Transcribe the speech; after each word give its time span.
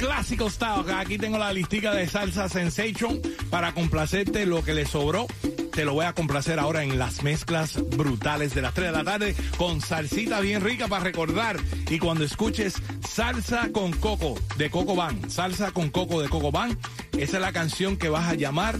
clásico 0.00 0.48
style. 0.48 0.90
Aquí 0.94 1.18
tengo 1.18 1.36
la 1.36 1.52
listica 1.52 1.92
de 1.94 2.08
salsa 2.08 2.48
sensation 2.48 3.20
para 3.50 3.74
complacerte 3.74 4.46
lo 4.46 4.64
que 4.64 4.72
le 4.72 4.86
sobró. 4.86 5.26
Te 5.72 5.84
lo 5.84 5.92
voy 5.92 6.06
a 6.06 6.14
complacer 6.14 6.58
ahora 6.58 6.82
en 6.82 6.98
las 6.98 7.22
mezclas 7.22 7.78
brutales 7.96 8.54
de 8.54 8.62
las 8.62 8.72
3 8.72 8.86
de 8.86 8.96
la 8.96 9.04
tarde 9.04 9.36
con 9.58 9.82
salsita 9.82 10.40
bien 10.40 10.62
rica 10.62 10.88
para 10.88 11.04
recordar. 11.04 11.58
Y 11.90 11.98
cuando 11.98 12.24
escuches 12.24 12.74
salsa 13.06 13.68
con 13.72 13.92
coco 13.92 14.36
de 14.56 14.70
Coco 14.70 14.96
Van, 14.96 15.30
salsa 15.30 15.70
con 15.70 15.90
coco 15.90 16.22
de 16.22 16.30
Coco 16.30 16.50
Van, 16.50 16.78
esa 17.18 17.36
es 17.36 17.42
la 17.42 17.52
canción 17.52 17.98
que 17.98 18.08
vas 18.08 18.26
a 18.26 18.34
llamar 18.34 18.78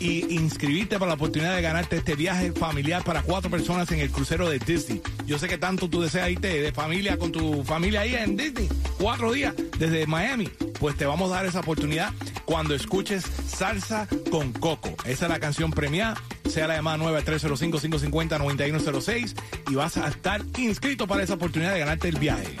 y 0.00 0.34
inscribirte 0.34 0.98
para 0.98 1.10
la 1.10 1.14
oportunidad 1.14 1.54
de 1.54 1.62
ganarte 1.62 1.98
este 1.98 2.16
viaje 2.16 2.50
familiar 2.52 3.04
para 3.04 3.22
cuatro 3.22 3.50
personas 3.50 3.90
en 3.92 4.00
el 4.00 4.10
crucero 4.10 4.48
de 4.48 4.58
Disney. 4.58 5.00
Yo 5.26 5.38
sé 5.38 5.48
que 5.48 5.58
tanto 5.58 5.88
tú 5.88 6.00
deseas 6.00 6.30
irte 6.30 6.60
de 6.60 6.72
familia 6.72 7.18
con 7.18 7.30
tu 7.30 7.62
familia 7.62 8.00
ahí 8.00 8.14
en 8.14 8.36
Disney, 8.36 8.68
cuatro 8.98 9.32
días 9.32 9.54
desde 9.78 10.06
Miami. 10.06 10.48
Pues 10.80 10.96
te 10.96 11.04
vamos 11.04 11.30
a 11.30 11.34
dar 11.36 11.46
esa 11.46 11.60
oportunidad 11.60 12.12
cuando 12.46 12.74
escuches 12.74 13.24
Salsa 13.46 14.08
con 14.30 14.52
Coco. 14.52 14.94
Esa 15.04 15.26
es 15.26 15.30
la 15.30 15.38
canción 15.38 15.70
premiada. 15.70 16.16
Sea 16.48 16.66
la 16.66 16.76
llamada 16.76 16.96
9-305-550-9106 17.22 19.34
y 19.70 19.74
vas 19.74 19.98
a 19.98 20.08
estar 20.08 20.42
inscrito 20.58 21.06
para 21.06 21.22
esa 21.22 21.34
oportunidad 21.34 21.74
de 21.74 21.80
ganarte 21.80 22.08
el 22.08 22.18
viaje. 22.18 22.56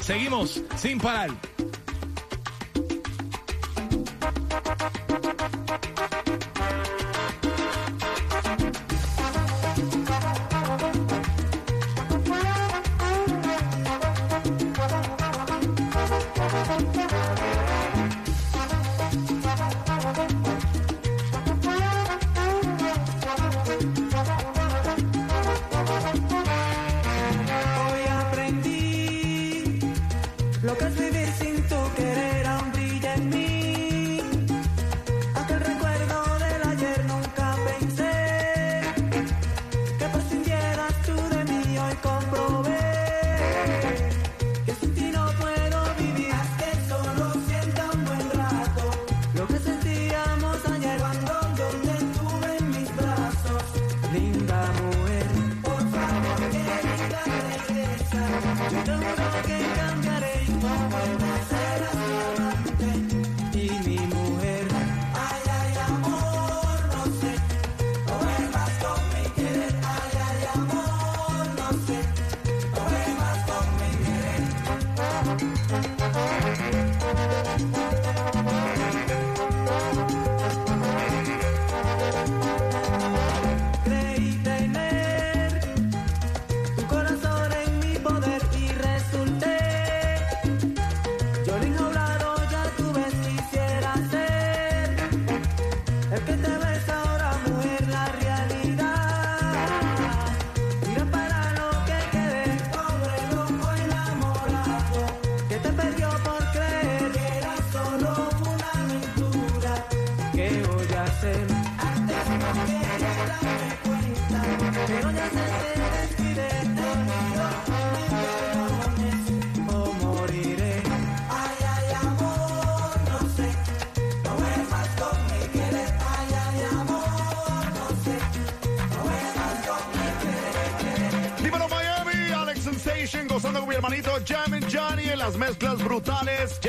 Seguimos 0.00 0.62
sin 0.76 0.98
parar. 0.98 1.30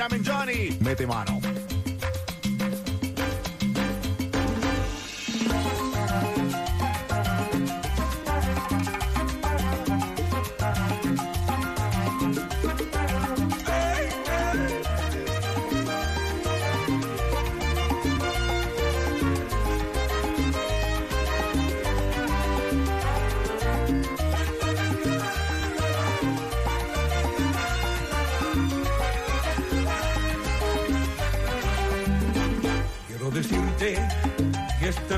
Jammin' 0.05 0.23
Johnny, 0.23 0.77
mete 0.81 1.07
mano. 1.07 1.44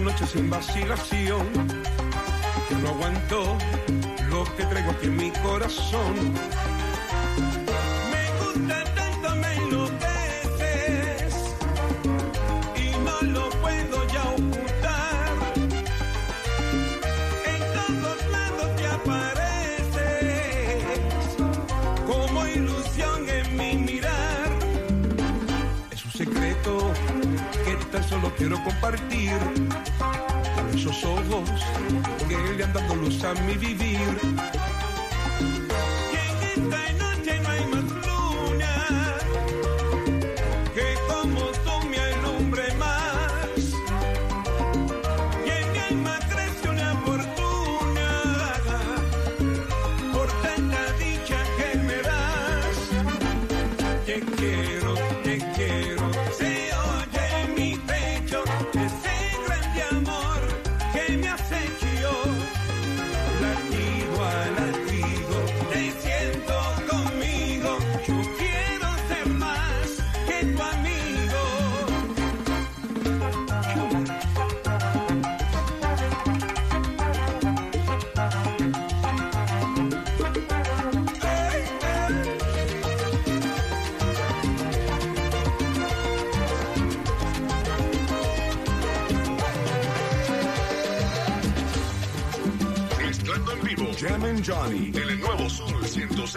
Noche 0.07 0.25
sin 0.25 0.49
vacilación, 0.49 1.45
que 2.69 2.75
no 2.75 2.89
aguanto 2.89 3.57
lo 4.29 4.45
que 4.55 4.63
traigo 4.65 4.91
aquí 4.91 5.07
en 5.07 5.17
mi 5.17 5.31
corazón. 5.31 6.13
Me 8.13 8.23
gusta 8.39 8.83
tanto, 8.95 9.35
me 9.35 9.53
enloqueces 9.63 11.33
y 12.83 12.87
no 13.05 13.21
lo 13.33 13.49
puedo 13.63 14.07
ya 14.13 14.23
ocultar. 14.37 15.33
En 17.53 17.61
todos 17.77 18.17
lados 18.35 18.67
te 18.77 18.85
apareces 18.87 20.05
como 22.05 22.47
ilusión 22.47 23.29
en 23.29 23.57
mi 23.57 23.71
mirar. 23.75 24.49
Es 25.91 26.05
un 26.05 26.11
secreto 26.11 26.93
que 27.65 27.75
tan 27.91 28.03
solo 28.05 28.31
quiero 28.37 28.63
compartir. 28.63 29.37
Esos 30.77 31.03
ojos 31.05 31.49
que 32.29 32.37
le 32.55 32.63
han 32.63 32.71
dado 32.71 32.95
luz 32.97 33.23
a 33.23 33.33
mi 33.33 33.55
vivir. 33.55 33.97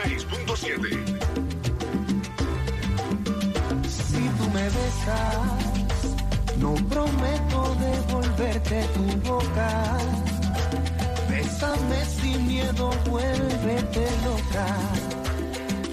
106.7. 0.05 0.91
Si 3.87 4.29
tú 4.39 4.51
me 4.55 4.65
besas, 4.65 5.37
no 6.59 6.75
prometo 6.89 7.77
devolverte 7.81 8.85
tu 8.95 9.05
boca. 9.29 9.99
Bésame 11.29 12.05
sin 12.07 12.47
miedo, 12.47 12.91
vuélvete 13.11 14.09
loca. 14.25 14.67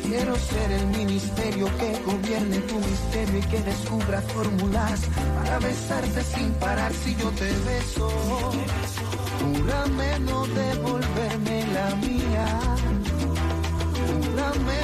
Quiero 0.03 0.35
ser 0.37 0.71
el 0.71 0.87
ministerio 0.87 1.65
que 1.77 1.99
gobierne 2.05 2.59
tu 2.59 2.75
misterio 2.75 3.39
y 3.39 3.41
que 3.41 3.61
descubra 3.61 4.21
fórmulas 4.21 5.01
para 5.35 5.59
besarte 5.59 6.23
sin 6.23 6.53
parar 6.53 6.93
si 6.93 7.13
yo 7.17 7.29
te 7.31 7.51
beso. 7.69 8.09
Júrame 9.41 10.19
no 10.19 10.47
devolverme 10.47 10.96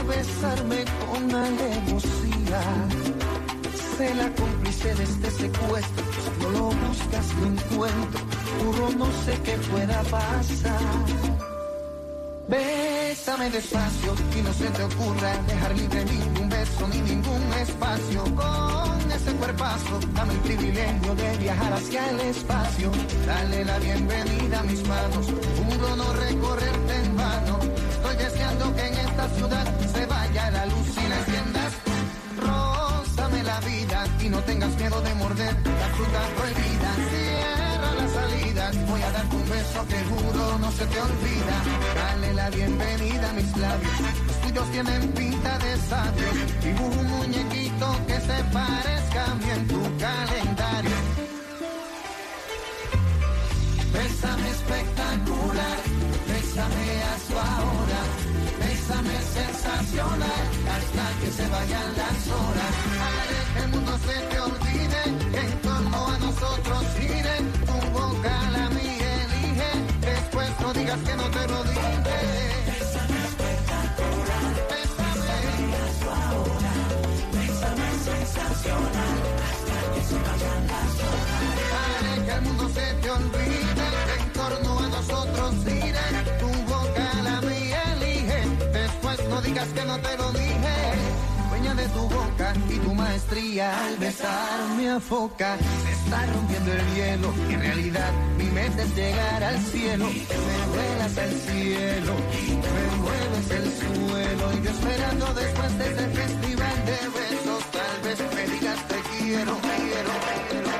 Besarme 0.07 0.83
con 1.05 1.33
alevosía. 1.33 2.61
Sé 3.97 4.13
la 4.15 4.29
cómplice 4.33 4.95
de 4.95 5.03
este 5.03 5.31
secuestro. 5.31 6.03
No 6.41 6.49
lo 6.49 6.65
buscas, 6.65 7.33
lo 7.39 7.45
encuentro. 7.47 8.21
Juro, 8.59 8.89
no 8.97 9.05
sé 9.25 9.39
qué 9.43 9.57
pueda 9.71 10.01
pasar. 10.03 11.33
Bésame 12.47 13.49
despacio 13.49 14.13
y 14.37 14.41
no 14.41 14.53
se 14.53 14.65
te 14.65 14.83
ocurra 14.83 15.37
dejar 15.47 15.75
libre 15.77 16.05
ningún 16.05 16.49
beso 16.49 16.87
ni 16.89 16.99
ningún 17.01 17.53
espacio. 17.61 18.23
Con 18.35 19.11
ese 19.11 19.31
cuerpazo, 19.33 19.99
dame 20.13 20.33
el 20.33 20.39
privilegio 20.39 21.15
de 21.15 21.37
viajar 21.37 21.73
hacia 21.73 22.09
el 22.09 22.19
espacio. 22.19 22.91
Dale 23.25 23.63
la 23.63 23.79
bienvenida 23.79 24.59
a 24.59 24.63
mis 24.63 24.85
manos, 24.87 25.27
juro 25.27 25.95
no 25.95 26.13
recorrerte 26.13 26.95
en 26.95 27.15
vano. 27.15 27.72
Estoy 28.13 28.25
deseando 28.29 28.75
que 28.75 28.87
en 28.87 28.93
esta 28.93 29.29
ciudad 29.29 29.65
se 29.91 30.05
vaya 30.05 30.51
la 30.51 30.65
luz 30.67 30.87
y 31.03 31.07
la 31.07 31.17
enciendas. 31.17 31.73
Rózame 32.37 33.41
la 33.41 33.59
vida 33.61 34.05
y 34.19 34.29
no 34.29 34.39
tengas 34.43 34.75
miedo 34.75 35.01
de 35.01 35.15
morder 35.15 35.53
la 35.55 35.87
fruta 35.95 36.21
prohibida. 36.37 36.89
Cierra 37.09 37.93
las 37.95 38.11
salidas, 38.11 38.87
voy 38.87 39.01
a 39.01 39.11
darte 39.11 39.35
un 39.35 39.49
beso 39.49 39.87
que 39.87 39.99
juro 40.03 40.59
no 40.59 40.71
se 40.71 40.85
te 40.85 41.01
olvida. 41.01 41.55
Dale 41.95 42.33
la 42.35 42.49
bienvenida 42.51 43.29
a 43.29 43.33
mis 43.33 43.57
labios, 43.57 43.99
los 44.27 44.41
tuyos 44.41 44.71
tienen 44.71 45.11
pinta 45.13 45.57
de 45.57 45.77
sabios. 45.77 46.35
Dibujo 46.63 46.99
un 46.99 47.07
muñequito 47.07 47.97
que 48.05 48.19
se 48.21 48.43
parezca 48.53 49.25
a 49.25 49.35
mí 49.35 49.49
en 49.49 49.67
tu 49.67 49.81
calendario. 49.97 51.12
Sensacional, 59.83 60.29
hasta 60.69 61.19
que 61.19 61.31
se 61.31 61.47
vayan 61.49 61.97
las 61.97 62.27
horas. 62.27 62.82
Maestría 93.13 93.85
al 93.85 93.97
besarme 93.97 94.89
a 94.89 94.99
foca. 94.99 95.55
Se 95.57 95.91
está 95.91 96.25
rompiendo 96.33 96.73
el 96.73 96.95
hielo, 96.95 97.33
en 97.49 97.59
realidad 97.59 98.11
mi 98.39 98.45
meta 98.45 98.81
es 98.81 98.95
llegar 98.95 99.43
al 99.43 99.59
cielo. 99.59 100.05
Me 100.07 100.59
vuelas 100.73 101.17
al 101.19 101.31
cielo, 101.47 102.13
me 102.73 102.85
mueves 103.03 103.51
el 103.59 103.67
suelo. 103.81 104.43
Y 104.53 104.57
yo 104.65 104.71
esperando 104.71 105.25
después 105.41 105.77
de 105.77 105.85
ese 105.91 106.07
festival 106.19 106.77
de 106.89 106.99
besos, 107.19 107.63
tal 107.77 107.95
vez 108.03 108.17
me 108.35 108.43
digas 108.53 108.79
te 108.87 108.99
quiero, 109.11 109.53
quiero, 109.61 110.13
quiero. 110.49 110.71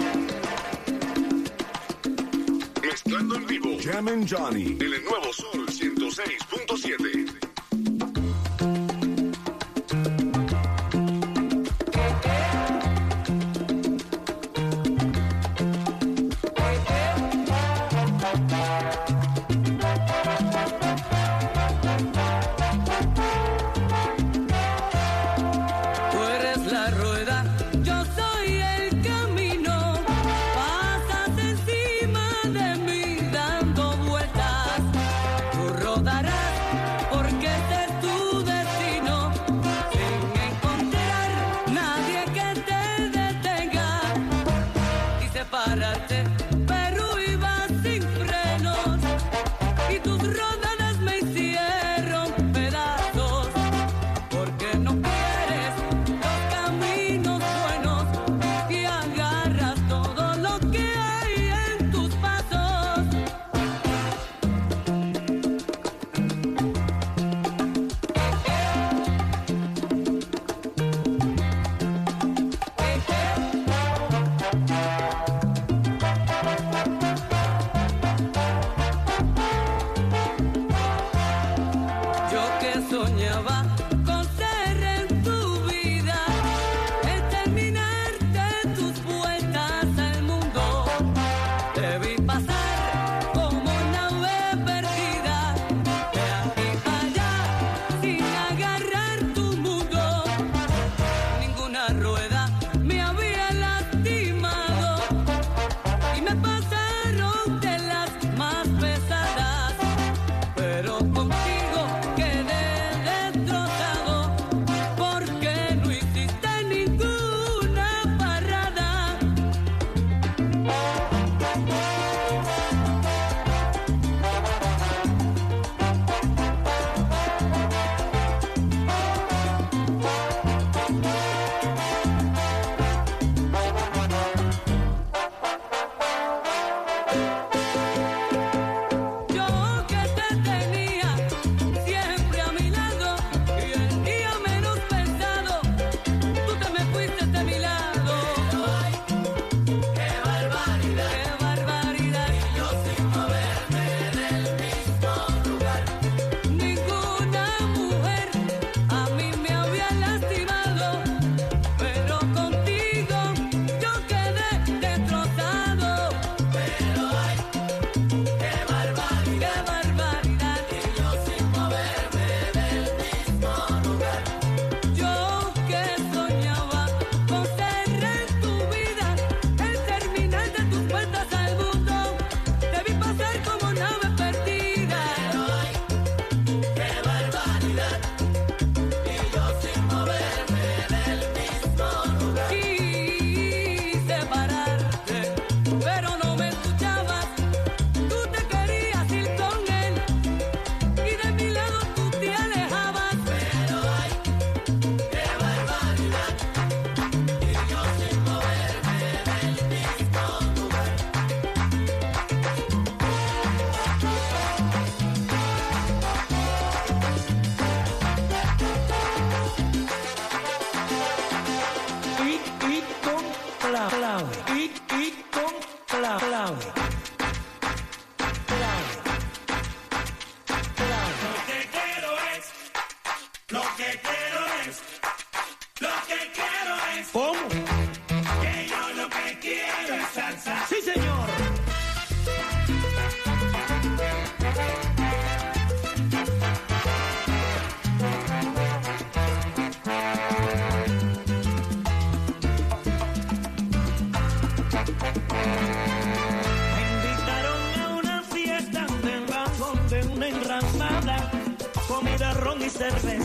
Mezclando 2.81 3.35
en 3.35 3.45
vivo 3.45 3.69
Jammin' 3.83 4.27
Johnny 4.27 4.65
en 4.79 4.93
el 4.97 5.03
nuevo 5.03 5.31
Sol 5.33 5.67
106.7. 5.67 7.32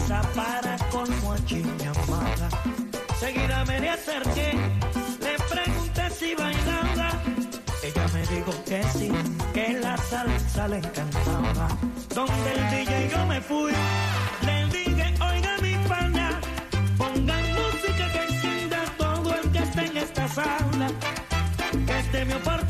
para 0.08 0.78
colmo 0.90 1.32
a 1.32 1.38
llamada. 1.38 2.48
Seguida 3.20 3.64
me 3.66 3.78
le 3.80 3.90
acerqué, 3.90 4.52
le 5.20 5.36
pregunté 5.50 6.10
si 6.10 6.34
bailaba. 6.34 7.10
Ella 7.82 8.06
me 8.14 8.22
dijo 8.34 8.52
que 8.64 8.82
sí, 8.84 9.10
que 9.52 9.78
la 9.80 9.96
salsa 9.98 10.68
le 10.68 10.78
encantaba. 10.78 11.68
Donde 12.14 12.52
el 12.54 12.70
DJ 12.70 13.10
yo 13.10 13.26
me 13.26 13.40
fui, 13.40 13.72
le 14.46 14.66
dije, 14.66 15.14
oiga 15.20 15.56
mi 15.60 15.74
pana, 15.86 16.40
pongan 16.96 17.44
música 17.52 18.12
que 18.12 18.22
encienda 18.32 18.84
todo 18.96 19.34
el 19.34 19.50
que 19.52 19.58
esté 19.58 19.86
en 19.86 19.96
esta 19.98 20.28
sala. 20.28 20.88
Que 21.86 21.98
este 21.98 22.24
mi 22.24 22.32
oportunidad. 22.32 22.67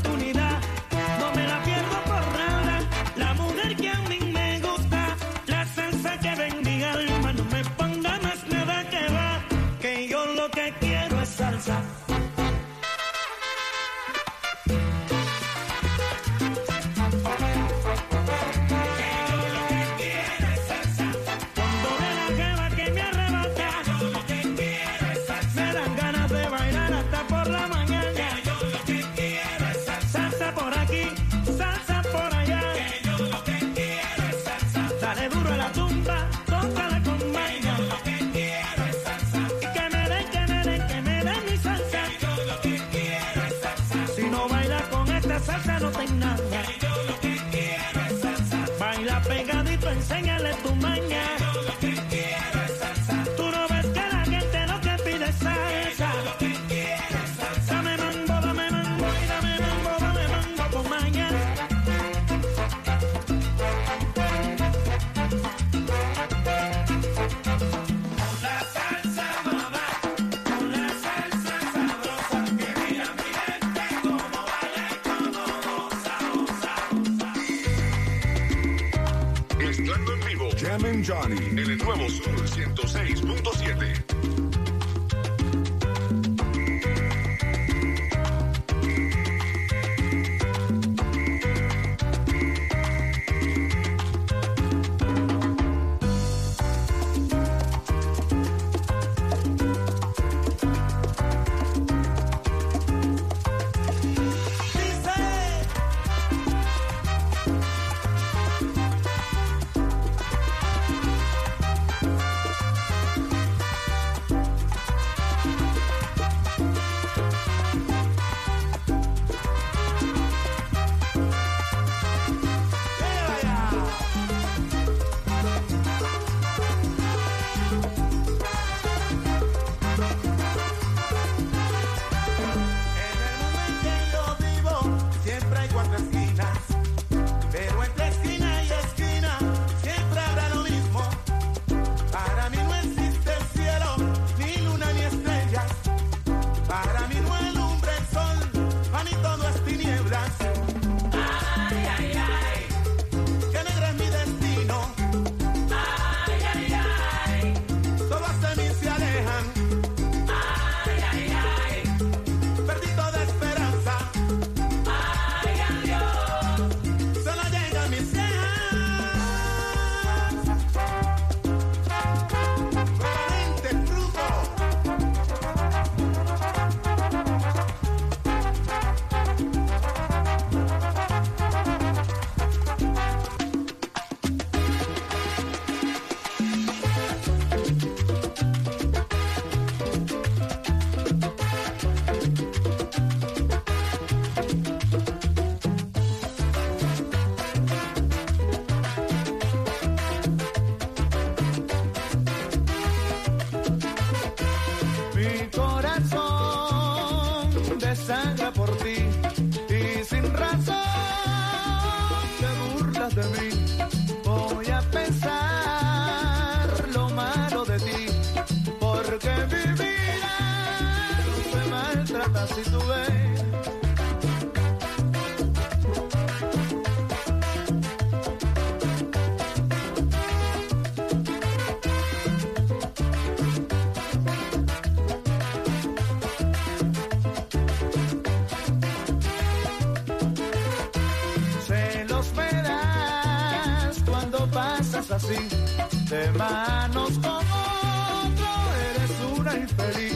así, 245.19 246.05
de 246.09 246.31
manos 246.31 247.11
con 247.19 247.45
otro, 247.51 248.51
eres 248.89 249.11
una 249.37 249.57
infeliz. 249.57 250.08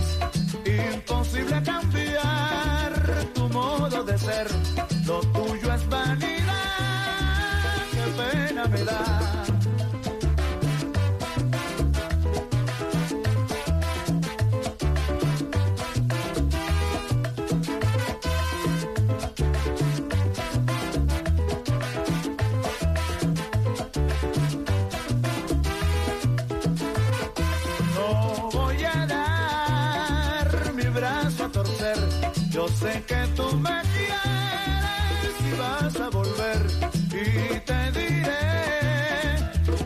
Yo 32.63 32.69
sé 32.69 33.04
que 33.06 33.28
tú 33.36 33.58
me 33.58 33.82
quieres 33.93 35.36
y 35.47 35.60
vas 35.60 35.95
a 35.99 36.10
volver 36.10 36.65
y 37.10 37.60
te 37.60 37.91
diré 37.91 38.39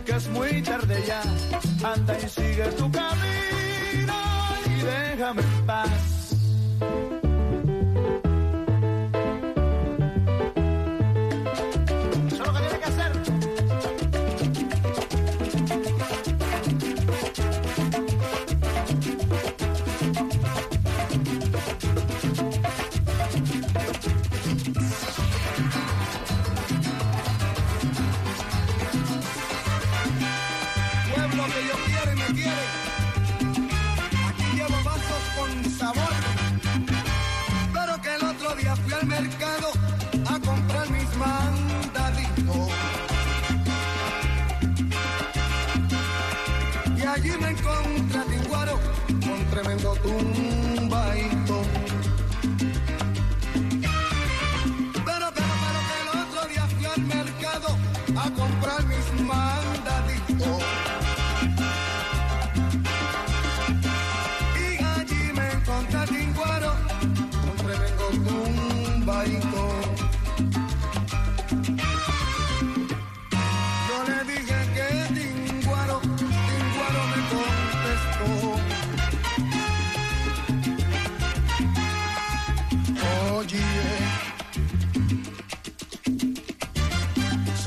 que 0.05 0.11
es 0.11 0.27
muy 0.27 0.61
tarde 0.61 1.03
ya. 1.07 1.23
Anda 1.83 2.15
y 2.23 2.29
sigue 2.29 2.65
tu 2.77 2.91
camino. 2.91 3.56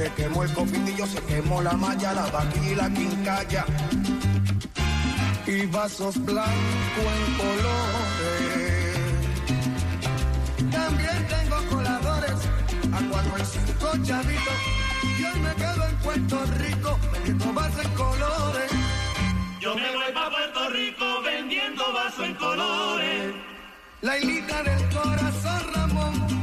se 0.01 0.11
quemó 0.15 0.43
el 0.45 0.53
cofitillo, 0.55 1.07
se 1.07 1.21
quemó 1.25 1.61
la 1.61 1.73
malla, 1.73 2.15
la 2.15 2.27
vaquilla 2.31 2.71
y 2.71 2.75
la 2.75 2.89
quincalla. 2.91 3.67
Y 5.47 5.67
vasos 5.67 6.17
blancos 6.25 7.11
en 7.27 7.35
colores. 7.43 8.99
También 10.73 11.29
tengo 11.29 11.57
coladores, 11.69 12.39
agua 12.99 13.23
con 13.31 13.45
cinco 13.45 13.89
chavitos. 14.07 14.59
Y 15.19 15.25
hoy 15.25 15.41
me 15.41 15.55
quedo 15.55 15.85
en 15.91 15.97
Puerto 15.97 16.45
Rico, 16.59 16.99
vendiendo 17.13 17.53
vasos 17.53 17.85
en 17.85 17.93
colores. 17.93 18.71
Yo 19.61 19.75
me 19.75 19.97
voy 19.97 20.13
para 20.15 20.31
Puerto 20.31 20.71
Rico 20.71 21.05
vendiendo 21.23 21.93
vasos 21.93 22.25
en 22.25 22.35
colores. 22.37 23.35
La 24.01 24.19
hilita 24.19 24.63
del 24.63 24.89
corazón, 24.89 25.75
Ramón. 25.75 26.40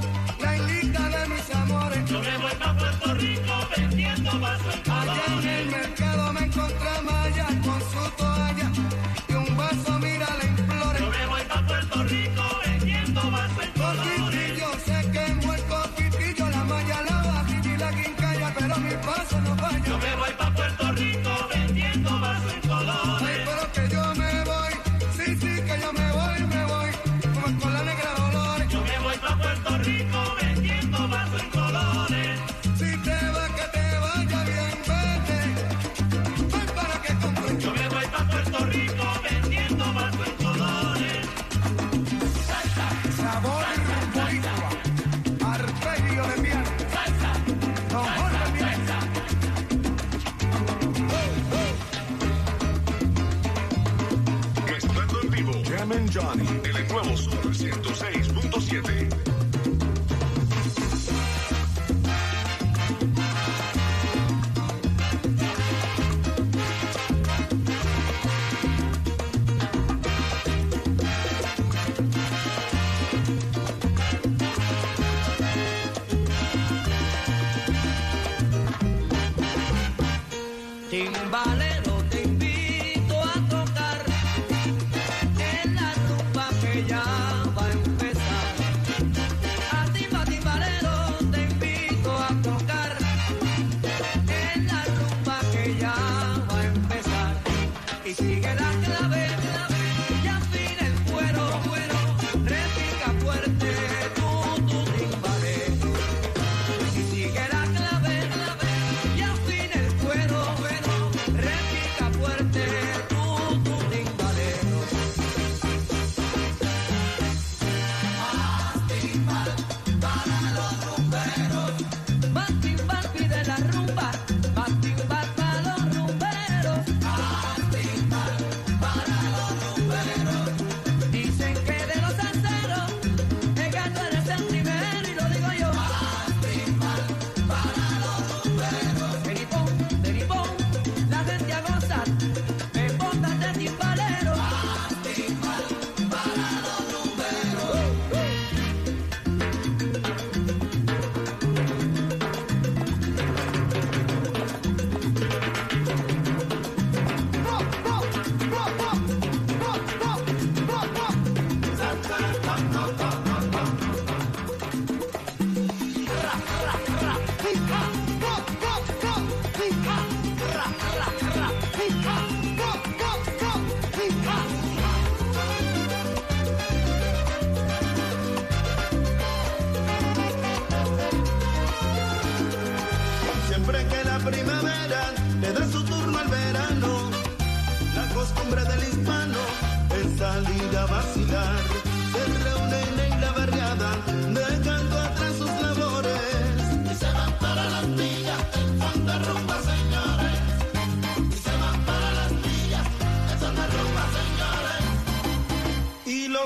Money. 56.38 56.77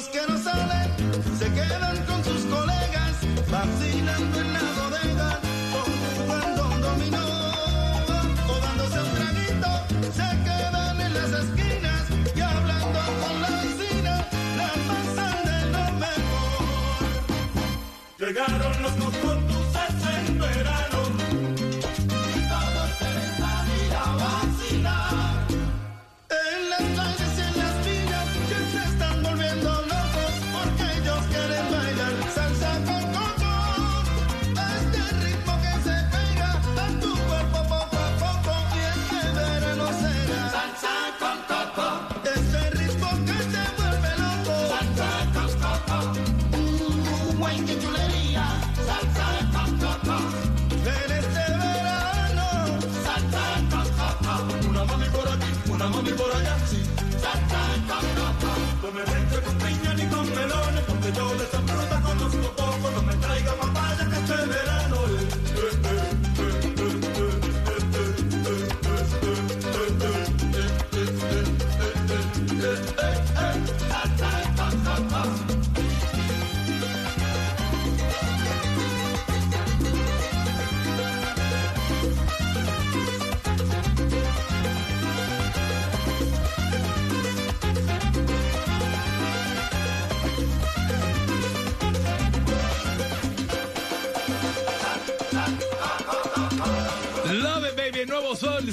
Que 0.10 0.22
no 0.28 0.38
salen 0.38 0.90
se 1.38 1.46
quedan 1.54 2.06
con 2.06 2.24
sus 2.24 2.42
colegas 2.46 3.18
vacilando 3.52 4.40
en 4.40 4.54
la 4.54 4.71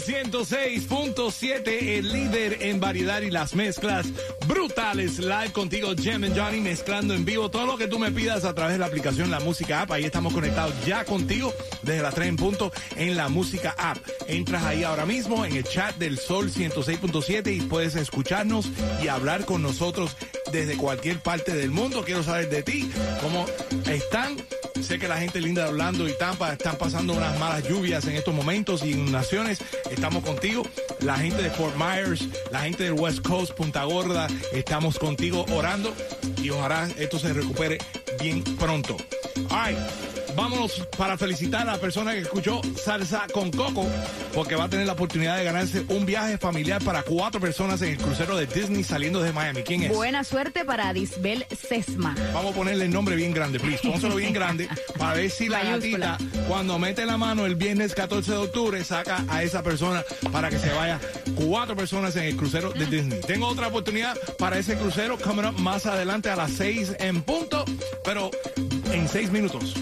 106.7, 0.09 1.99
el 1.99 2.11
líder 2.11 2.63
en 2.63 2.81
variedad 2.81 3.21
y 3.21 3.31
las 3.31 3.55
mezclas 3.55 4.07
brutales. 4.47 5.19
Live 5.19 5.53
contigo, 5.53 5.91
Jem 5.95 6.25
and 6.25 6.35
Johnny, 6.35 6.63
mezclando 6.63 7.13
en 7.13 7.27
vivo 7.27 7.51
todo 7.51 7.67
lo 7.67 7.77
que 7.77 7.89
tú 7.89 7.99
me 7.99 8.11
pidas 8.11 8.47
a 8.47 8.55
través 8.55 8.73
de 8.73 8.79
la 8.79 8.87
aplicación 8.87 9.31
La 9.31 9.39
Música 9.39 9.83
App. 9.83 9.91
Ahí 9.91 10.05
estamos 10.05 10.33
conectados 10.33 10.73
ya 10.87 11.05
contigo 11.05 11.53
desde 11.83 12.01
las 12.01 12.15
3 12.15 12.27
en 12.27 12.37
punto 12.37 12.73
en 12.97 13.19
La 13.19 13.29
Música 13.29 13.75
App. 13.77 13.99
Entras 14.27 14.65
ahí 14.65 14.83
ahora 14.83 15.05
mismo 15.05 15.45
en 15.45 15.55
el 15.55 15.65
chat 15.65 15.95
del 15.97 16.19
Sol 16.19 16.51
106.7 16.51 17.55
y 17.55 17.61
puedes 17.61 17.95
escucharnos 17.95 18.71
y 19.03 19.09
hablar 19.09 19.45
con 19.45 19.61
nosotros 19.61 20.17
desde 20.51 20.79
cualquier 20.79 21.21
parte 21.21 21.55
del 21.55 21.71
mundo. 21.71 22.03
Quiero 22.07 22.23
saber 22.23 22.49
de 22.49 22.63
ti, 22.63 22.91
cómo 23.21 23.45
están. 23.85 24.39
Sé 24.83 24.99
que 24.99 25.09
la 25.09 25.19
gente 25.19 25.41
linda 25.41 25.65
de 25.65 25.69
Orlando 25.71 26.09
y 26.09 26.13
Tampa 26.13 26.53
están 26.53 26.77
pasando 26.77 27.13
unas 27.13 27.39
malas 27.39 27.69
lluvias 27.69 28.07
en 28.07 28.17
estos 28.17 28.35
momentos 28.35 28.85
inundaciones. 28.85 29.59
Estamos 29.91 30.25
contigo. 30.25 30.63
La 31.01 31.17
gente 31.17 31.43
de 31.43 31.51
Fort 31.51 31.77
Myers, 31.77 32.27
la 32.51 32.61
gente 32.61 32.85
del 32.85 32.95
West 32.95 33.21
Coast, 33.27 33.53
Punta 33.53 33.85
Gorda, 33.85 34.29
estamos 34.53 34.99
contigo 34.99 35.45
orando 35.51 35.95
y 36.43 36.51
ojalá 36.51 36.89
esto 36.99 37.19
se 37.19 37.33
recupere 37.33 37.79
bien 38.21 38.43
pronto. 38.43 38.97
All. 39.51 40.08
Vámonos 40.39 40.87
para 40.97 41.19
felicitar 41.19 41.63
a 41.63 41.73
la 41.73 41.79
persona 41.79 42.13
que 42.13 42.21
escuchó 42.21 42.61
Salsa 42.81 43.27
con 43.33 43.51
Coco, 43.51 43.85
porque 44.33 44.55
va 44.55 44.65
a 44.65 44.69
tener 44.69 44.87
la 44.87 44.93
oportunidad 44.93 45.37
de 45.37 45.43
ganarse 45.43 45.85
un 45.89 46.07
viaje 46.07 46.39
familiar 46.39 46.81
para 46.85 47.03
cuatro 47.03 47.41
personas 47.41 47.83
en 47.83 47.89
el 47.91 47.99
crucero 47.99 48.37
de 48.37 48.47
Disney 48.47 48.85
saliendo 48.85 49.21
de 49.21 49.33
Miami. 49.33 49.65
¿Quién 49.65 49.83
es? 49.83 49.93
Buena 49.93 50.23
suerte 50.23 50.65
para 50.65 50.93
Disbel 50.93 51.45
Sesma. 51.51 52.15
Vamos 52.33 52.53
a 52.53 52.57
ponerle 52.57 52.85
el 52.85 52.93
nombre 52.93 53.17
bien 53.17 53.35
grande, 53.35 53.59
please. 53.59 53.81
Pónselo 53.83 54.15
bien 54.15 54.33
grande 54.33 54.69
para 54.97 55.15
ver 55.15 55.29
si 55.29 55.49
la 55.49 55.65
gatita, 55.65 56.17
cuando 56.47 56.79
mete 56.79 57.05
la 57.05 57.17
mano 57.17 57.45
el 57.45 57.57
viernes 57.57 57.93
14 57.93 58.31
de 58.31 58.39
octubre, 58.39 58.85
saca 58.85 59.25
a 59.29 59.43
esa 59.43 59.65
persona 59.65 60.05
para 60.31 60.51
que 60.51 60.61
se 60.61 60.73
vaya 60.73 61.01
cuatro 61.35 61.75
personas 61.75 62.15
en 62.15 62.23
el 62.23 62.37
crucero 62.37 62.71
de 62.71 62.87
Disney. 62.87 63.21
Tengo 63.27 63.49
otra 63.49 63.67
oportunidad 63.67 64.17
para 64.39 64.57
ese 64.57 64.77
crucero 64.77 65.19
coming 65.19 65.47
up 65.47 65.59
más 65.59 65.85
adelante 65.87 66.31
a 66.31 66.37
las 66.37 66.53
6 66.53 66.95
en 67.01 67.23
punto, 67.23 67.65
pero 68.05 68.31
en 68.93 69.09
6 69.09 69.33
minutos. 69.33 69.75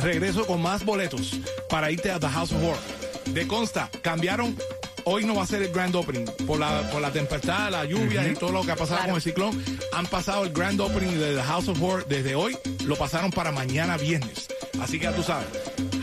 Regreso 0.00 0.46
con 0.46 0.60
más 0.62 0.84
boletos 0.84 1.32
para 1.68 1.90
irte 1.90 2.10
a 2.10 2.18
The 2.20 2.28
House 2.28 2.52
of 2.52 2.62
Horror. 2.62 2.78
De 3.26 3.46
consta, 3.46 3.90
cambiaron. 4.02 4.56
Hoy 5.04 5.24
no 5.24 5.36
va 5.36 5.44
a 5.44 5.46
ser 5.46 5.62
el 5.62 5.72
grand 5.72 5.94
opening 5.94 6.24
por 6.46 6.58
la, 6.58 6.82
por 6.90 7.00
la 7.00 7.12
tempestad, 7.12 7.70
la 7.70 7.84
lluvia 7.84 8.26
y 8.28 8.34
todo 8.34 8.50
lo 8.50 8.62
que 8.64 8.72
ha 8.72 8.76
pasado 8.76 8.96
Claro. 8.98 9.10
con 9.12 9.16
el 9.16 9.22
ciclón. 9.22 9.64
Han 9.92 10.06
pasado 10.06 10.44
el 10.44 10.52
grand 10.52 10.80
opening 10.80 11.12
de 11.18 11.34
The 11.36 11.42
House 11.42 11.68
of 11.68 11.80
Horror 11.80 12.06
desde 12.06 12.34
hoy, 12.34 12.56
lo 12.84 12.96
pasaron 12.96 13.30
para 13.30 13.52
mañana 13.52 13.96
viernes. 13.96 14.48
Así 14.80 14.98
que 14.98 15.04
ya 15.04 15.12
tú 15.14 15.22
sabes. 15.22 15.46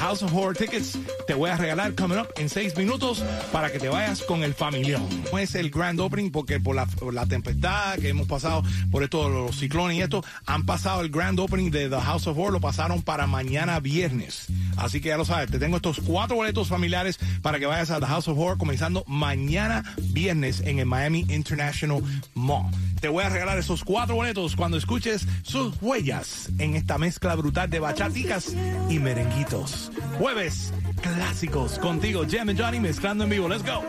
House 0.04 0.22
of 0.22 0.34
Horror 0.34 0.54
Tickets 0.54 1.00
te 1.26 1.34
voy 1.34 1.50
a 1.50 1.56
regalar 1.56 1.96
coming 1.96 2.18
up 2.18 2.28
en 2.36 2.50
seis 2.50 2.76
minutos 2.76 3.24
para 3.54 3.72
que 3.72 3.80
te 3.80 3.88
vayas 3.88 4.22
con 4.22 4.44
el 4.44 4.54
familión. 4.54 5.02
No 5.32 5.40
es 5.40 5.56
el 5.56 5.70
grand 5.70 5.98
opening 6.02 6.30
porque 6.30 6.60
por 6.60 6.76
la, 6.76 6.90
la 7.14 7.26
tempestad 7.26 7.98
que 8.00 8.10
hemos 8.10 8.28
pasado, 8.28 8.64
por 8.92 9.04
esto, 9.04 9.30
los 9.30 9.58
ciclones 9.58 9.98
y 9.98 10.02
esto, 10.02 10.22
han 10.46 10.66
pasado 10.66 11.00
el 11.00 11.10
grand 11.10 11.40
opening 11.40 11.72
de 11.72 11.88
The 11.88 12.02
House 12.02 12.28
of 12.28 12.38
Horror, 12.38 12.52
lo 12.52 12.60
pasaron 12.60 13.02
para 13.02 13.28
mañana 13.28 13.80
viernes. 13.80 14.48
Así 14.76 15.00
que 15.00 15.08
ya 15.08 15.18
lo 15.18 15.24
sabes, 15.24 15.50
te 15.50 15.58
tengo 15.58 15.78
estos 15.78 16.02
cuatro 16.02 16.36
boletos 16.36 16.68
familiares 16.68 17.18
para 17.42 17.58
que 17.58 17.66
vayas 17.66 17.90
a 17.90 18.02
The 18.02 18.06
House 18.08 18.28
of 18.28 18.38
Horror 18.38 18.58
comenzando 18.58 19.06
mañana 19.08 19.96
viernes 19.98 20.60
en 20.66 20.80
el 20.80 20.86
Miami 20.86 21.26
International 21.30 22.04
Mall. 22.34 22.70
Te 23.04 23.10
voy 23.10 23.26
a 23.26 23.28
regalar 23.28 23.58
esos 23.58 23.84
cuatro 23.84 24.16
boletos 24.16 24.56
cuando 24.56 24.78
escuches 24.78 25.28
sus 25.42 25.76
huellas 25.82 26.48
en 26.58 26.78
esta 26.78 26.98
mezcla 26.98 27.36
brutal 27.36 27.70
de 27.70 27.82
bachaticas 27.82 28.56
y 28.88 28.98
merenguitos. 28.98 29.92
Jueves 30.18 30.74
clásicos 31.02 31.78
contigo, 31.80 32.24
Jem 32.26 32.52
and 32.52 32.62
Johnny 32.62 32.80
mezclando 32.80 33.26
en 33.26 33.30
vivo. 33.30 33.50
Let's 33.50 33.62
go. 33.62 33.84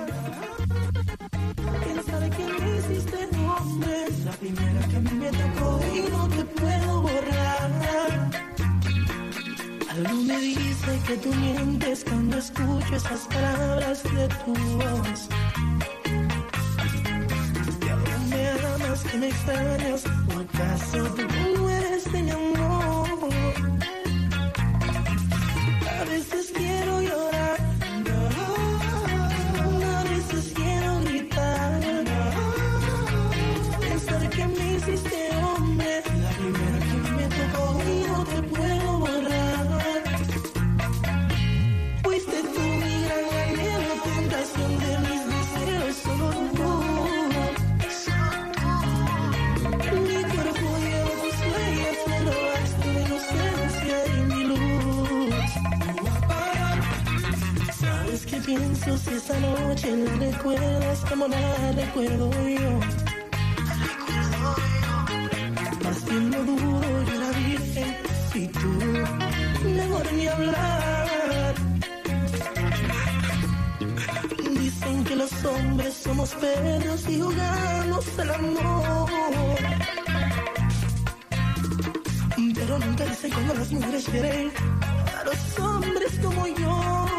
Y. 5.95 6.05
Algo 9.91 10.23
me 10.25 10.39
dice 10.39 11.01
que 11.07 11.17
tú 11.19 11.33
mientes 11.35 12.03
cuando 12.03 12.37
escucho 12.37 12.97
esas 12.97 13.21
palabras 13.29 14.03
de 14.03 14.29
tu 14.45 14.55
voz. 14.55 15.29
Extrañas, 19.03 20.05
o 20.29 20.41
acaso 20.41 21.05
tú 21.17 21.23
no 21.57 21.69
de 22.13 22.23
mi 22.23 22.31
amor. 22.31 23.25
Esa 59.35 59.41
noche 59.41 59.97
la 59.97 60.17
recuerdas 60.17 60.99
como 61.09 61.29
la 61.29 61.73
recuerdo 61.73 62.31
yo? 62.49 62.81
Más 65.83 66.05
bien 66.05 66.31
no 66.31 66.45
dudo, 66.45 67.03
yo 67.05 67.15
la 67.21 67.31
virgen 67.31 67.97
y 68.35 68.47
tú, 68.49 68.69
mejor 69.69 70.13
ni 70.13 70.27
hablar. 70.27 71.55
Dicen 74.61 75.05
que 75.05 75.17
los 75.17 75.45
hombres 75.45 75.95
somos 75.95 76.35
perros 76.35 77.09
y 77.09 77.21
jugamos 77.21 78.19
el 78.19 78.31
amor. 78.31 79.15
sé 83.15 83.31
cuando 83.31 83.55
las 83.55 83.71
mujeres 83.73 84.05
quieren 84.11 84.51
a 85.19 85.25
los 85.25 85.59
hombres 85.59 86.19
como 86.23 86.47
yo. 86.47 87.14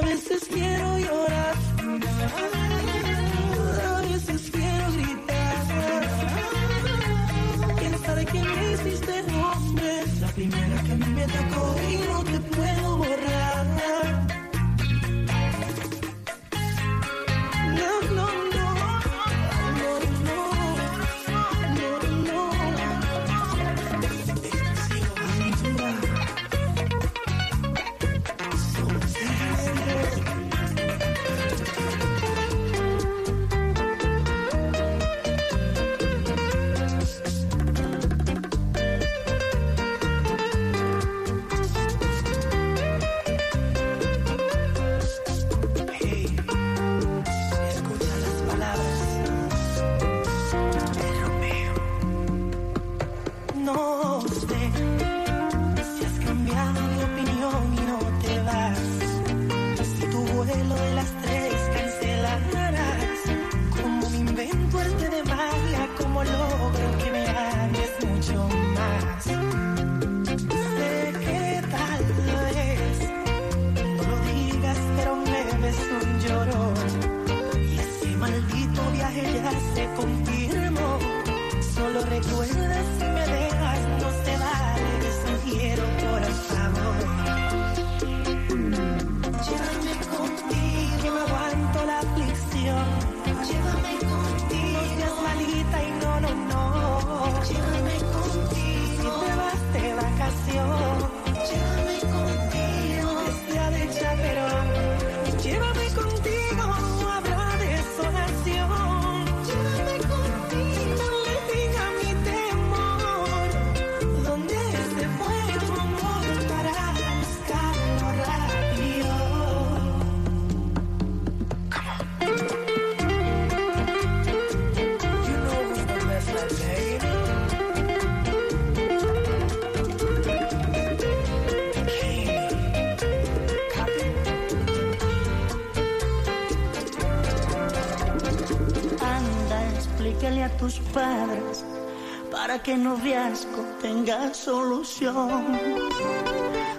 A 0.00 0.02
veces 0.02 0.48
quiero 0.48 0.98
llorar, 0.98 1.54
a 3.84 4.00
veces 4.00 4.50
quiero 4.50 4.92
gritar. 4.92 5.66
¿Quién 7.78 7.98
sabe 8.02 8.24
quién 8.24 8.46
me 8.48 8.72
hiciste 8.72 9.22
hombre? 9.30 10.04
La 10.22 10.28
primera 10.28 10.82
que 10.84 10.92
a 10.92 10.96
mí 10.96 11.06
me 11.06 11.26
tocó 11.26 11.76
y 11.90 11.96
no 12.08 12.24
te 12.24 12.39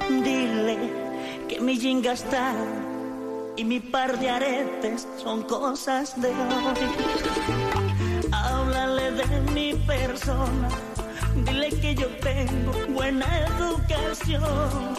Dile 0.10 0.80
que 1.48 1.60
mi 1.62 1.78
jinga 1.78 2.14
está 2.14 2.52
y 3.56 3.64
mi 3.64 3.80
par 3.80 4.18
de 4.20 4.28
aretes 4.28 5.08
son 5.22 5.44
cosas 5.44 6.20
de 6.20 6.30
hoy. 6.30 6.82
Háblale 8.32 9.12
de 9.12 9.42
mi 9.54 9.74
persona, 9.86 10.68
dile 11.46 11.70
que 11.80 11.94
yo 11.94 12.08
tengo 12.18 12.72
buena 12.90 13.28
educación. 13.46 14.96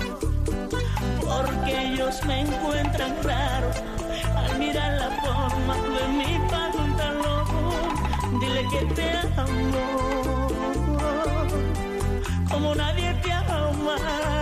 Porque 1.21 1.95
ellos 1.95 2.25
me 2.25 2.43
encuentran 2.43 3.17
raro 3.25 3.71
al 4.37 4.59
mirar 4.61 4.93
la 5.01 5.11
forma 5.23 5.75
de 5.97 6.09
mi 6.19 6.39
pantalón. 6.49 7.47
Dile 8.39 8.65
que 8.71 8.95
te 8.95 9.11
amo 9.37 10.42
como 12.53 12.75
nadie 12.75 13.15
te 13.23 13.33
ama. 13.33 14.42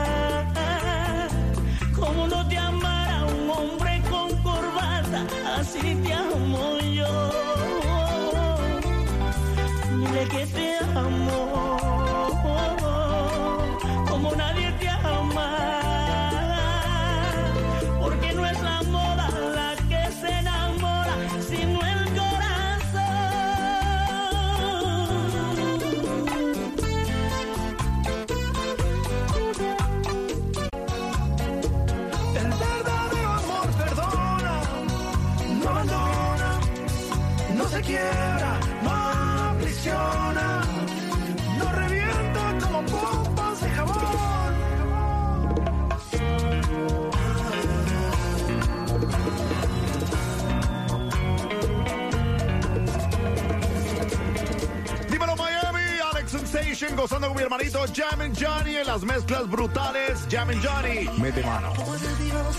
Sensation, 56.81 56.97
gozando 56.97 57.29
con 57.29 57.37
mi 57.37 57.43
hermanito 57.43 57.85
Jam 57.95 58.33
Johnny 58.35 58.77
en 58.77 58.87
las 58.87 59.03
mezclas 59.03 59.49
brutales. 59.49 60.27
Jam 60.31 60.49
Johnny, 60.62 61.09
mete 61.21 61.43
mano. 61.43 61.73
Por 61.75 61.99
Dios, 61.99 62.57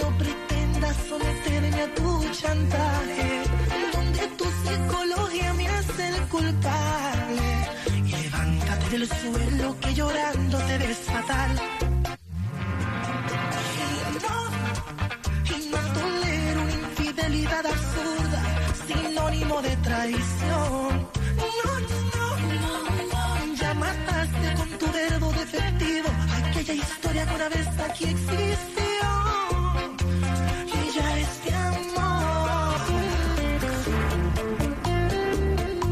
no 0.00 0.18
pretendas 0.18 0.96
someterme 1.08 1.82
a 1.82 1.94
tu 1.94 2.30
chantaje, 2.32 3.42
donde 3.92 4.26
tu 4.28 4.44
psicología 4.44 5.52
me 5.54 5.68
hace 5.68 6.08
el 6.08 6.20
culpable. 6.28 7.42
Y 8.06 8.12
levántate 8.12 8.90
del 8.90 9.08
suelo 9.08 9.76
que 9.80 9.94
llorando 9.94 10.58
te 10.58 10.78
ves 10.78 10.98
fatal. 10.98 11.60
Y 13.76 14.18
no, 14.24 15.54
y 15.54 15.68
no 15.68 15.78
tolero 15.92 16.62
una 16.62 16.72
infidelidad 16.72 17.66
absurda, 17.66 18.42
sinónimo 18.86 19.62
de 19.62 19.76
traición. 19.76 20.97
Aquella 26.68 26.84
historia 26.84 27.24
que 27.26 27.34
una 27.34 27.48
vez 27.48 27.66
aquí 27.78 28.04
existió. 28.04 29.08
Y 30.66 30.90
ya 30.94 31.18
este 31.18 31.54
amor. 31.54 32.80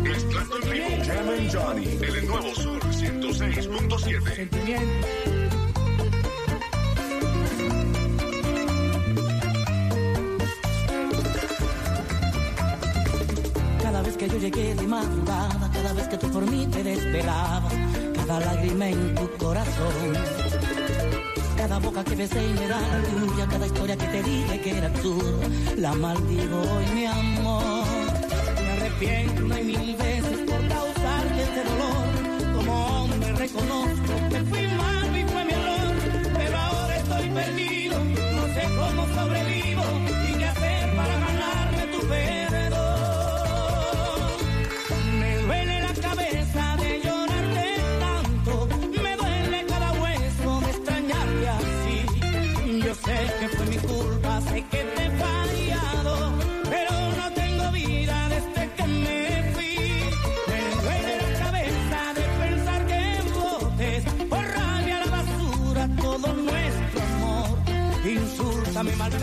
Mezclando 0.03 0.57
en 0.57 0.71
vivo. 0.71 0.87
Jam 1.07 1.29
and 1.31 1.51
Johnny. 1.51 1.87
En 1.87 2.15
el 2.15 2.27
nuevo 2.27 2.55
Sur 2.55 2.81
106.7. 2.85 4.49
Cada 13.83 14.03
vez 14.03 14.17
que 14.19 14.29
yo 14.29 14.35
yo 14.35 14.39
llegué 14.39 14.75
de 14.75 14.87
madrugada, 14.87 15.71
cada 15.73 15.93
vez 15.95 16.09
que 16.09 16.19
tú 16.19 16.31
por 16.31 16.45
mí 16.51 16.67
te 16.67 16.83
desvelabas, 16.85 17.73
cada 18.15 18.41
lágrima 18.41 18.91
en 18.91 19.15
tu 19.15 19.31
corazón. 19.39 20.56
Cada 21.57 21.79
boca 21.79 22.05
que 22.05 22.15
besé 22.15 22.47
y 22.47 22.53
me 22.53 22.69
da 22.69 22.81
la 22.81 23.47
cada 23.49 23.67
historia 23.67 23.97
que 23.97 24.07
te 24.07 24.23
dije 24.23 24.61
que 24.61 24.79
era 24.79 24.87
absurda, 24.89 25.47
la 25.77 25.95
maldigo 25.95 26.61
hoy, 26.61 26.87
mi 26.95 27.07
amor. 27.07 27.85
Me 28.63 28.71
arrepiento 28.73 29.45
una 29.45 29.61
y 29.61 29.65
mil 29.65 29.97
veces 29.97 30.39
por 30.49 30.69
causarte 30.69 31.43
este 31.43 31.65
dolor. 31.65 32.57
Como 32.57 32.87
hombre 32.87 33.33
reconozco 33.33 34.13
que 34.31 34.41
fui 34.51 34.67
malo 34.69 35.17
y 35.17 35.25
fue 35.25 35.45
mi 35.45 35.53
error, 35.53 35.95
pero 36.35 36.57
ahora 36.59 36.97
estoy 36.97 37.31
perdido, 37.31 37.99
no 38.05 38.45
sé 38.55 38.63
cómo 38.79 39.07
sobrevivo 39.15 39.83
y 40.29 40.39
qué 40.39 40.45
hacer 40.45 40.97
para 40.97 41.15
ganarme 41.19 41.87
tu 41.93 42.07
perdón. 42.07 42.46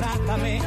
Insúltame, 0.03 0.59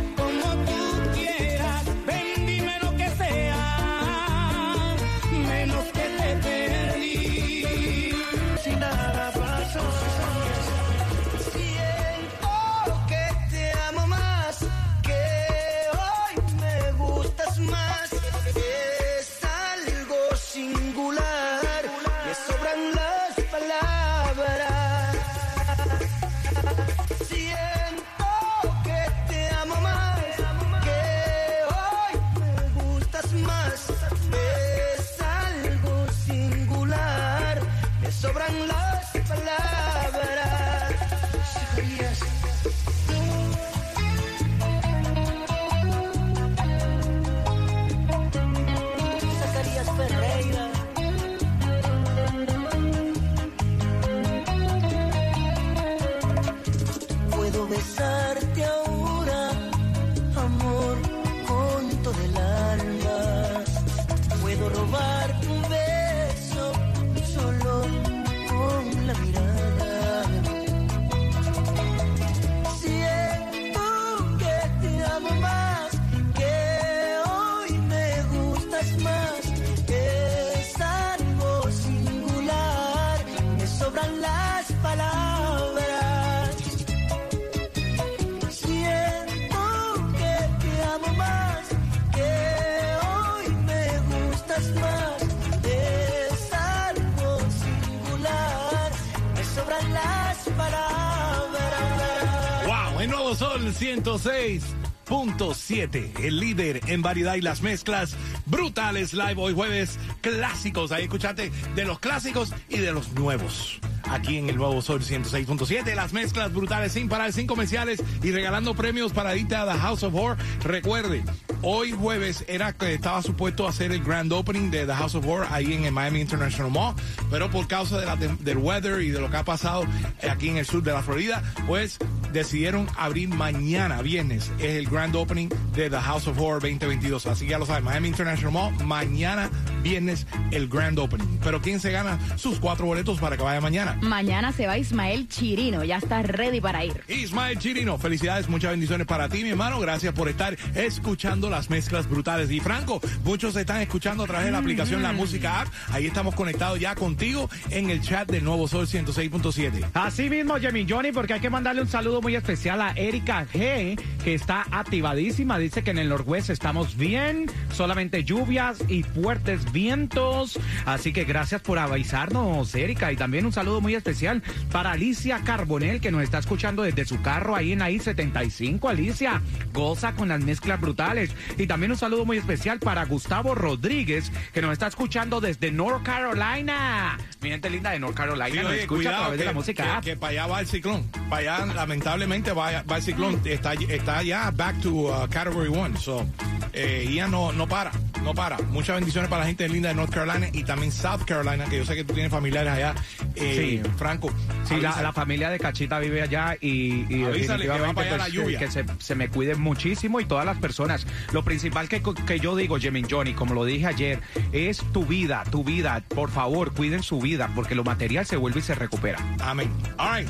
Sol 103.35 103.72
106.7, 103.72 106.24
el 106.24 106.39
líder 106.39 106.81
en 106.87 107.03
variedad 107.03 107.35
y 107.35 107.41
las 107.41 107.61
mezclas 107.61 108.14
brutales 108.47 109.14
live 109.14 109.35
hoy 109.37 109.53
jueves, 109.53 109.99
clásicos. 110.20 110.93
Ahí 110.93 111.03
escuchate 111.05 111.51
de 111.74 111.85
los 111.85 111.99
clásicos 111.99 112.55
y 112.68 112.79
de 112.79 112.93
los 112.93 113.11
nuevos. 113.12 113.81
Aquí 114.09 114.37
en 114.37 114.49
el 114.49 114.57
nuevo 114.57 114.81
Sol 114.81 115.03
106.7, 115.03 115.93
las 115.95 116.12
mezclas 116.12 116.55
brutales 116.55 116.93
sin 116.93 117.09
parar, 117.09 117.33
sin 117.33 117.49
comerciales 117.49 118.01
y 118.22 118.31
regalando 118.31 118.74
premios 118.74 119.12
para 119.12 119.35
irte 119.37 119.57
a 119.57 119.66
The 119.66 119.79
House 119.79 120.05
of 120.05 120.14
Horror. 120.14 120.39
Recuerde, 120.62 121.24
hoy 121.62 121.92
jueves 121.92 122.44
era 122.48 122.72
que 122.72 122.94
estaba 122.94 123.22
supuesto 123.22 123.66
a 123.66 123.70
hacer 123.70 123.92
el 123.92 124.02
grand 124.02 124.32
opening 124.32 124.70
de 124.70 124.86
The 124.86 124.94
House 124.94 125.14
of 125.14 125.26
Horror 125.26 125.46
ahí 125.50 125.72
en 125.72 125.84
el 125.84 125.92
Miami 125.92 126.20
International 126.20 126.70
Mall, 126.70 126.94
pero 127.30 127.50
por 127.50 127.66
causa 127.66 127.98
de 127.98 128.07
la, 128.07 128.16
del 128.16 128.59
weather 128.59 129.00
y 129.02 129.11
de 129.11 129.20
lo 129.20 129.30
que 129.30 129.36
ha 129.36 129.44
pasado 129.44 129.84
aquí 130.30 130.48
en 130.48 130.59
el 130.59 130.66
sur 130.66 130.82
de 130.82 130.92
la 130.92 131.02
Florida, 131.02 131.42
pues 131.66 131.98
decidieron 132.32 132.86
abrir 132.96 133.28
mañana, 133.28 134.02
viernes, 134.02 134.50
es 134.59 134.76
el 134.76 134.88
grand 134.88 135.16
opening 135.16 135.48
de 135.74 135.90
The 135.90 135.98
House 135.98 136.26
of 136.26 136.38
Horror 136.38 136.61
2022. 136.61 137.26
Así 137.26 137.44
que 137.46 137.52
ya 137.52 137.59
lo 137.59 137.66
saben, 137.66 137.84
Miami 137.84 138.09
International 138.09 138.52
Mall, 138.52 138.86
mañana, 138.86 139.50
viernes, 139.82 140.26
el 140.50 140.68
grand 140.68 140.98
opening. 140.98 141.38
Pero 141.42 141.62
¿quién 141.62 141.80
se 141.80 141.90
gana 141.90 142.18
sus 142.36 142.61
cuatro 142.61 142.86
boletos 142.86 143.18
para 143.18 143.36
que 143.36 143.42
vaya 143.42 143.61
mañana? 143.61 143.98
Mañana 144.02 144.52
se 144.52 144.66
va 144.66 144.78
Ismael 144.78 145.28
Chirino, 145.28 145.84
ya 145.84 145.96
está 145.96 146.22
ready 146.22 146.61
para 146.61 146.84
ir. 146.84 147.02
Ismael 147.09 147.59
Chirino, 147.59 147.98
felicidades, 147.98 148.48
muchas 148.48 148.72
bendiciones 148.72 149.07
para 149.07 149.28
ti, 149.28 149.42
mi 149.42 149.50
hermano. 149.50 149.80
Gracias 149.80 150.12
por 150.12 150.28
estar 150.28 150.57
escuchando 150.74 151.45
las 151.51 151.70
mezclas 151.70 152.09
brutales. 152.09 152.51
Y 152.51 152.61
Franco, 152.61 153.01
muchos 153.24 153.57
están 153.57 153.80
escuchando 153.80 154.24
a 154.24 154.26
través 154.26 154.47
de 154.47 154.53
la 154.53 154.59
aplicación 154.59 155.03
La 155.03 155.12
Música 155.12 155.61
App. 155.61 155.68
Ahí 155.90 156.07
estamos 156.07 156.34
conectados 156.34 156.78
ya 156.80 156.94
contigo 156.94 157.49
en 157.70 157.90
el 157.90 158.01
chat 158.01 158.30
del 158.30 158.44
Nuevo 158.44 158.68
Sol 158.68 158.86
106.7. 158.86 159.90
Así 159.94 160.28
mismo, 160.28 160.57
Jimmy 160.57 160.86
Johnny, 160.88 161.12
porque 161.12 161.34
hay 161.34 161.40
que 161.40 161.51
mandarle 161.51 161.82
un 161.82 161.88
saludo 161.88 162.20
muy 162.20 162.36
especial 162.36 162.80
a 162.80 162.92
Erika 162.92 163.47
G, 163.47 164.01
que 164.22 164.34
está 164.34 164.66
activadísima. 164.70 165.59
Dice 165.59 165.82
que 165.82 165.90
en 165.90 165.99
el 165.99 166.09
Norwest 166.09 166.51
estamos 166.51 166.97
bien, 166.97 167.47
solamente 167.72 168.24
lluvias 168.24 168.78
y 168.88 169.03
fuertes 169.03 169.72
vientos. 169.72 170.59
Así 170.84 171.12
que 171.12 171.24
gracias 171.24 171.61
por 171.62 171.78
avisarnos, 171.78 172.74
Erika. 172.74 173.12
Y 173.12 173.16
también 173.16 173.47
un 173.47 173.53
saludo 173.53 173.80
muy 173.80 173.94
especial 173.94 174.42
para 174.72 174.92
Alicia 174.92 175.40
Carbonel, 175.44 176.01
que 176.01 176.11
nos 176.11 176.22
está 176.22 176.38
escuchando 176.38 176.82
desde 176.82 177.05
su 177.05 177.20
carro 177.22 177.55
ahí 177.55 177.72
en 177.72 177.80
I-75. 177.80 178.90
Alicia, 178.90 179.42
goza 179.72 180.14
con 180.14 180.28
las 180.28 180.40
mezclas 180.40 180.80
brutales. 180.80 181.30
Y 181.59 181.66
también 181.66 181.93
un 181.93 181.99
saludo 181.99 182.24
muy 182.24 182.37
especial 182.39 182.78
para 182.78 183.05
Gustavo 183.05 183.55
Rodríguez, 183.55 184.30
que 184.53 184.62
nos 184.62 184.72
está 184.72 184.87
escuchando 184.87 185.41
desde 185.41 185.70
North 185.70 186.03
Carolina. 186.05 187.18
Mi 187.41 187.51
gente 187.51 187.70
linda 187.70 187.91
de 187.91 187.99
North 187.99 188.14
Carolina, 188.16 188.47
Sí, 188.51 188.57
nos 188.59 188.66
oye, 188.72 188.80
escucha 188.82 189.01
a 189.01 189.03
cuidado, 189.03 189.22
través 189.22 189.39
de 189.39 189.45
que- 189.45 189.49
la 189.49 189.53
música. 189.55 190.01
Que, 190.01 190.11
que 190.11 190.16
para 190.16 190.30
allá 190.32 190.47
va 190.47 190.61
el 190.61 190.66
ciclón. 190.66 191.11
Para 191.28 191.57
allá, 191.57 191.74
lamentablemente, 191.74 192.53
va, 192.53 192.82
va 192.82 192.97
el 192.97 193.03
ciclón. 193.03 193.41
Está, 193.45 193.74
está 193.74 194.22
ya 194.22 194.51
back 194.51 194.80
to 194.80 194.91
uh, 194.91 195.28
Category 195.30 195.68
1. 195.68 195.97
So, 195.99 196.26
eh, 196.72 197.07
Ian 197.11 197.30
no, 197.30 197.53
no 197.53 197.66
para, 197.68 197.91
no 198.22 198.34
para. 198.34 198.59
Muchas 198.59 198.97
bendiciones 198.97 199.30
para 199.30 199.41
la 199.43 199.47
gente 199.47 199.68
linda 199.68 199.89
de 199.89 199.95
North 199.95 200.12
Carolina 200.12 200.49
y 200.53 200.62
también 200.64 200.93
South 200.93 201.22
Carolina, 201.26 201.64
que 201.66 201.78
yo 201.78 201.84
sé 201.84 201.95
que 201.95 202.05
tú 202.05 202.12
tienes 202.14 202.30
familiares 202.32 202.72
allá. 202.72 202.95
Eh, 203.34 203.80
Sí. 203.82 203.91
Franco. 203.97 204.30
Sí, 204.64 204.76
la, 204.80 205.01
la 205.03 205.12
familia 205.12 205.49
de 205.51 205.59
Cachita 205.59 205.99
vive 205.99 206.20
allá 206.22 206.57
y, 206.61 207.03
y 207.03 207.07
que 207.07 207.16
definitivamente, 207.26 207.95
para 207.95 208.07
allá 208.09 208.16
la 208.16 208.24
pues, 208.24 208.32
lluvia. 208.32 208.59
que 208.59 208.70
se, 208.70 208.84
se 208.99 209.14
me 209.14 209.28
cuiden 209.28 209.61
muchísimo 209.61 210.20
y 210.20 210.24
todas 210.26 210.45
las 210.45 210.59
personas. 210.59 211.07
Lo 211.33 211.45
principal 211.45 211.89
que, 211.89 212.03
que 212.27 212.41
yo 212.41 212.57
digo, 212.57 212.79
Jemin 212.79 213.07
Johnny, 213.09 213.35
como 213.35 213.55
lo 213.55 213.64
dije 213.64 213.87
ayer, 213.87 214.20
es 214.53 214.79
tu 214.93 215.05
vida, 215.05 215.45
tu 215.51 215.64
vida. 215.64 216.03
Por 216.09 216.31
favor, 216.31 216.72
cuiden 216.72 217.03
su 217.03 217.20
vida 217.20 217.51
porque 217.55 217.74
lo 217.74 217.85
material 217.85 218.27
se 218.27 218.37
vuelve 218.37 218.61
y 218.61 218.62
se 218.62 218.74
recupera. 218.74 219.18
Amén. 219.41 219.70
All 219.99 220.18
right. 220.18 220.29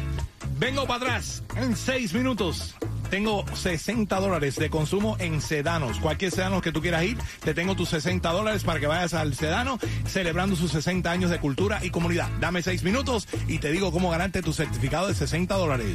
Vengo 0.59 0.87
para 0.87 1.05
atrás 1.05 1.43
en 1.57 1.77
seis 1.77 2.15
minutos. 2.15 2.75
Tengo 3.11 3.45
60 3.55 4.19
dólares 4.19 4.57
de 4.57 4.69
consumo 4.69 5.17
en 5.21 5.41
sedanos. 5.41 6.01
Cualquier 6.01 6.33
sedano 6.33 6.61
que 6.61 6.73
tú 6.73 6.81
quieras 6.81 7.05
ir, 7.05 7.17
te 7.45 7.55
tengo 7.55 7.77
tus 7.77 7.91
60 7.91 8.29
dólares 8.33 8.65
para 8.65 8.81
que 8.81 8.87
vayas 8.87 9.15
al 9.15 9.35
sedano 9.35 9.79
celebrando 10.07 10.57
sus 10.57 10.73
60 10.73 11.09
años 11.11 11.31
de 11.31 11.39
cultura 11.39 11.85
y 11.85 11.91
comunidad. 11.91 12.29
Dame 12.41 12.63
seis 12.63 12.83
minutos 12.83 13.29
y 13.47 13.59
te 13.59 13.71
digo 13.71 13.93
cómo 13.93 14.11
ganarte 14.11 14.43
tu 14.43 14.53
certificado 14.53 15.07
de 15.07 15.15
60 15.15 15.55
dólares. 15.55 15.85